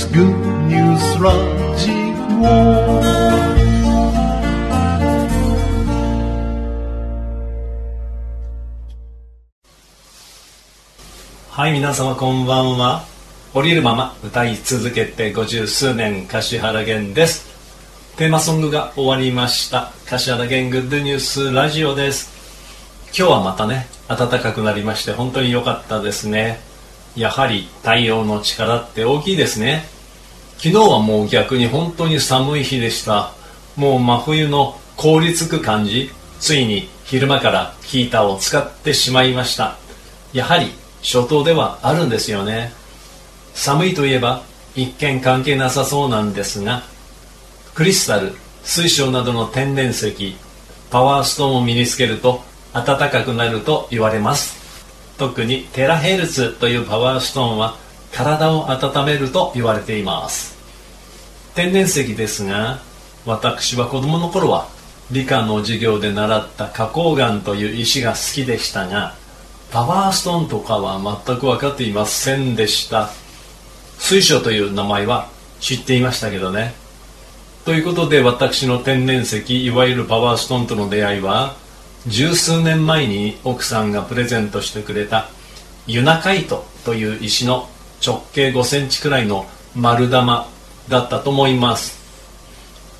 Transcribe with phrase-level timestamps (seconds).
[0.00, 0.32] It's Good
[0.66, 1.60] News Radio
[11.50, 13.04] はい、皆様こんばんは。
[13.52, 17.44] 降りるまま歌い続けて五十数年、柏原源です。
[18.16, 19.92] テーマソングが終わりました。
[20.06, 22.30] 柏原源グッドニュースラジオです。
[23.14, 26.69] 今日はまたね、暖かくなりまして本当に良かったですね。
[27.16, 29.84] やはり太陽の力って大きいですね。
[30.58, 33.32] 昨日はもう逆に本当に寒い日でした。
[33.76, 39.76] もう真冬の凍りつく感じ、ついに昼間からヒーターを使ってしまいました。
[40.32, 40.72] やはり
[41.02, 42.72] 初冬ではあるんですよね。
[43.54, 44.42] 寒いといえば
[44.76, 46.82] 一見関係なさそうなんですが、
[47.74, 50.36] クリスタル、水晶などの天然石、
[50.90, 52.42] パワーストーンを身につけると
[52.72, 54.59] 暖かくなると言われます。
[55.20, 57.76] 特にテラヘルツというパワーストーンは
[58.10, 60.56] 体を温めると言われています。
[61.54, 62.78] 天然石ですが、
[63.26, 64.68] 私は子供の頃は
[65.10, 69.14] 理科の授業で習った花崗岩という石が好きでしたが、
[69.70, 73.10] パワーストーンとかは全く分かっていませんでした。
[73.98, 75.28] 水晶という名前は
[75.60, 76.72] 知っていましたけどね。
[77.66, 81.56] ということで私の天然石、いわゆるパワーストーンとの出会いは、
[82.06, 85.28] 十数年前に奥さんがプレゼントしてくれた
[85.86, 87.68] ユナカイトという石の
[88.04, 90.48] 直径5センチくらいの丸玉
[90.88, 92.00] だったと思います。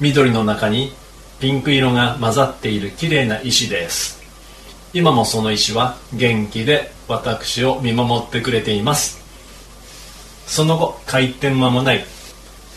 [0.01, 0.93] 緑の中に
[1.41, 4.21] ピンク色が混ざっている綺麗な石です。
[4.93, 9.21] 今もその石は元気で私を見守ってくれています。
[10.47, 12.05] その後、開店間もない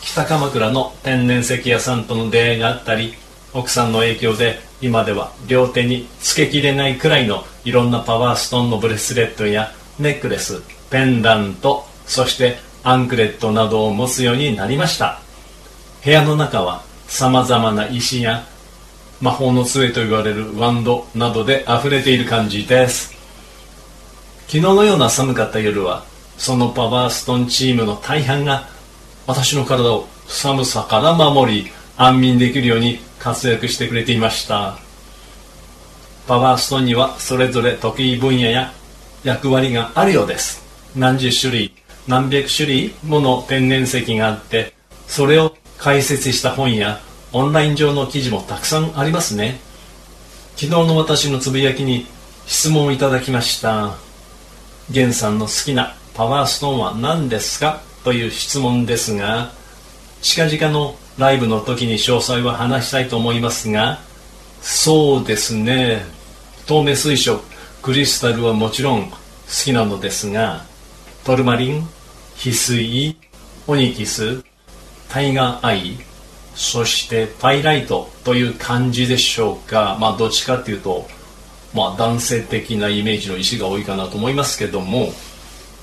[0.00, 3.14] 北鎌倉の天然石屋さんとの出会いがあったり
[3.54, 10.60] 奥さんの影響で今では両手につけきれないくらいのいろんなパワーストーンのブレスレットやネックレス
[10.90, 15.20] ペンダントそしてアンクレットなどを持つようになりました。
[16.04, 18.44] 部屋の中はさまざまな石や
[19.22, 23.14] 魔法の杖と言われるワンドなどで溢れている感じです。
[24.48, 26.04] 昨日のような寒かった夜は
[26.36, 28.68] そのパワーストーンチームの大半が
[29.26, 34.76] 私の体を寒さから守り安眠できるように活躍してくれていました。
[36.28, 38.70] パワーストーンにはそれぞれ得意分野や
[39.24, 40.62] 役割があるようです。
[40.94, 41.72] 何十種類
[42.06, 44.74] 何百種類もの天然石があって
[45.08, 47.00] それを解説した本や
[47.32, 49.58] オンライン上の記事もたくさんありますね。
[50.56, 52.06] 昨日の私のつぶやきに
[52.46, 53.94] 質問をいただきました。
[54.90, 57.80] 源さんの好きなパワーストーンは何ですか？
[58.04, 59.50] という質問ですが
[60.20, 64.00] 近々のライブの時に詳細は話したいと思いますが
[64.60, 66.02] そうですね。
[66.66, 67.40] 透明水晶
[67.82, 69.16] クリスタルはもちろん好
[69.46, 70.64] きなのですが
[71.24, 71.88] トルマリン
[72.36, 73.16] 翡翠
[73.66, 74.42] オニキス
[75.10, 75.98] タイガーアイ
[76.54, 79.98] そしてパイライトという感じでしょうか。
[80.00, 81.06] まあどっちかっていうと
[81.74, 85.12] まあ男性的なイメージの石が多いかなと思いますけども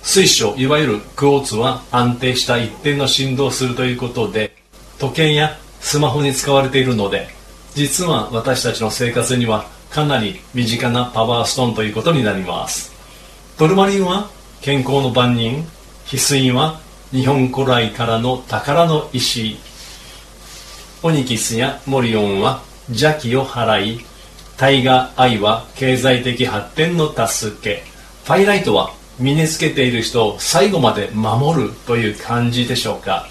[0.02, 4.61] 水晶いわゆるクォーツは安定した一定の振動をするということで
[5.02, 7.28] 時計やスマホに使われているので
[7.74, 12.92] 実は私たちの生活にはかなり身近なパワーストーンということになります。
[13.58, 14.30] トルマリンは
[14.62, 15.66] 健康の番人
[16.06, 16.80] 翡翠は
[17.10, 19.58] 日本古来からの宝の石。
[21.02, 24.06] オニキスやモリオンは邪気を払い
[24.56, 27.84] タイガーアイは経済的発展の助け。
[28.24, 33.28] ファイライトは身につけている人を最後まで守るという感じでしょうか。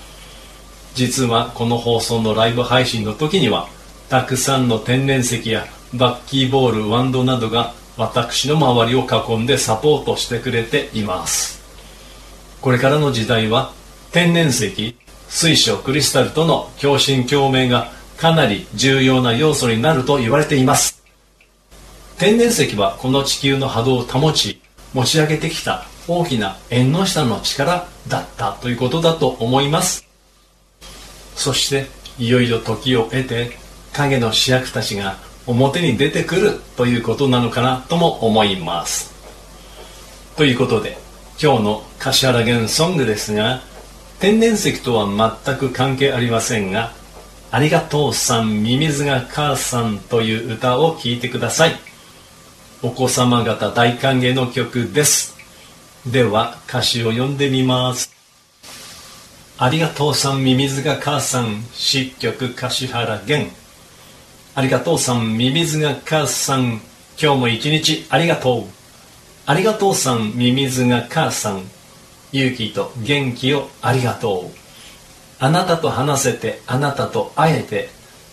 [0.94, 3.68] 実はこの放送のライブ配信の時には
[4.08, 11.60] たくさんの天然石やバッキーボールワンドなどが私の周りを囲んでサポートしてくれています。
[12.60, 13.72] これからの時代は
[14.12, 14.96] 天然石
[15.28, 21.02] 水晶クリスタルとの共振共鳴がかなり重要な要素になると言われています。
[22.18, 24.60] 天然石はこの地球の波動を保ち
[24.92, 30.09] 持ち上げてきた大きな縁の下の力だったということだと思います。
[31.40, 31.86] そして
[32.18, 33.52] いよいよ時を経て
[33.94, 35.16] 影の主役たちが
[35.46, 39.10] 表に出てくるということなのかなとも思います。
[40.36, 40.98] ということで
[41.42, 43.62] 今日の柏原源ソングですが
[44.18, 45.06] 天然石とは
[45.46, 46.92] 全く関係ありませんが
[47.50, 51.80] 「ありがとうさんミミズが母さん」という歌を聴いてください。
[52.82, 55.36] お子様方大歓迎の曲です。
[56.04, 58.19] では歌詞を読んでみます。
[59.62, 63.54] ありがとうさんミミズが母さん詩曲柏原源
[64.54, 66.80] ありがとうさんミミズが母さん
[67.20, 68.64] 今日も一日ありがとう。
[69.44, 71.64] ありがとうさんミミズが母さん
[72.32, 74.58] 勇気と元気をありがとう。
[75.38, 77.90] あなたと話せてあなたと会えて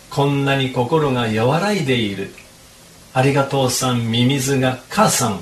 [0.08, 2.30] こんなに心が和らいでいる。
[3.12, 5.40] ありがとうさんミミズが母さん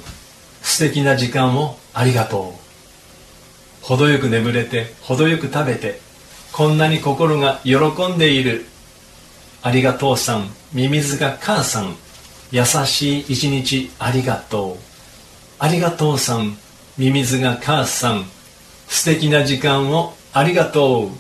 [0.63, 2.66] 素敵な時間をありがとう。
[3.87, 6.01] 程よく眠れて程よく食べて
[6.51, 7.77] こんなに心が喜
[8.13, 8.67] んでいる。
[9.63, 11.95] ありがとうさんミミズが母さん
[12.51, 14.77] 優しい一日ありがとう。
[15.61, 16.57] ありがとうさん
[16.99, 18.25] ミミズが母さん
[18.89, 21.11] 素敵な時間をありがとう。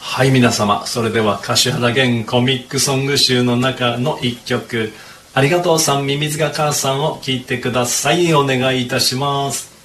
[0.00, 4.94] はい皆様それでは柏原源コミックソング集の中の一曲
[5.34, 8.32] 「ありがとうさんミミズが母さん」を聴いてください。
[8.32, 9.77] お願いいたします。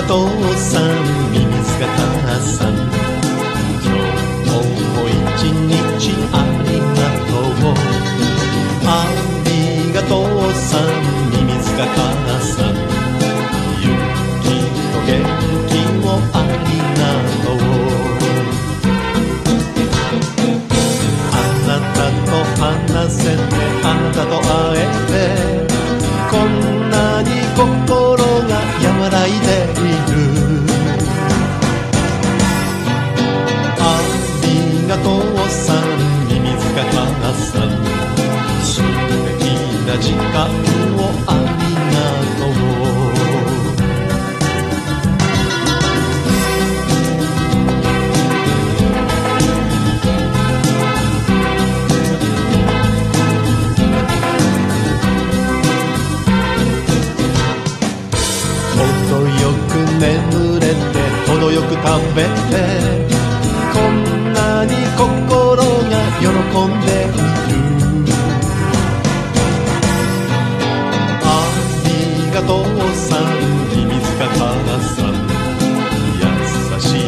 [0.00, 0.79] りが
[40.10, 42.00] 時間をありが
[42.38, 42.60] とう
[59.06, 60.74] 程よく眠れて
[61.28, 61.86] 程よく食
[62.16, 62.58] べて
[63.72, 66.26] こんなに心が喜
[66.66, 67.69] んでいる
[72.40, 72.64] が父
[72.94, 73.22] さん。
[73.76, 74.40] ミミズが母
[74.80, 75.12] さん
[76.20, 77.00] 優しい。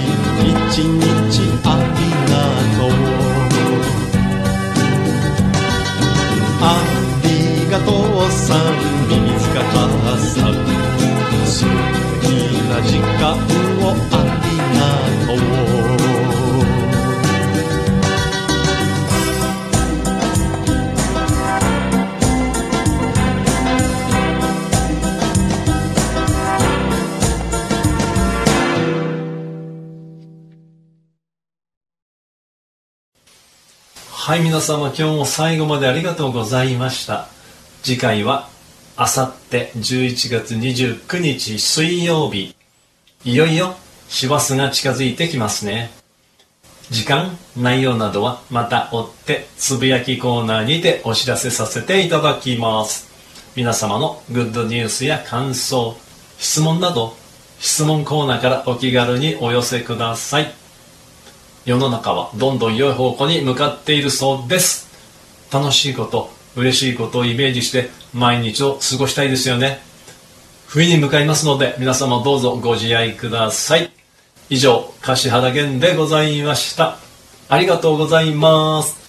[0.43, 1.12] 一日
[34.25, 37.27] はい皆様今日も最後までありがとうございました。
[37.83, 38.49] 次回は
[38.97, 42.55] あさって11月29日水曜日。
[43.25, 43.75] いよいよ
[44.09, 45.91] 師走が近づいてきますね。
[46.89, 53.11] 時間内容などはまた追ってつぶやきコーナーにてお知らせさせていただきます。
[53.57, 55.97] 皆様のグッドニュースや感想
[56.39, 57.17] 質問など
[57.59, 60.62] 質問コーナーからお気軽にお寄せください。
[61.65, 64.91] 世の中はどんどん良い方向に向かっているそうです。
[65.53, 69.81] 楽しいこと嬉しいことをイメージして毎日を過ごしたいですよね。
[70.67, 73.93] 冬に向かいますので皆様どうぞご自愛ください。
[74.51, 76.99] 以上柏原源でございました。
[77.49, 79.02] ありがとうございます。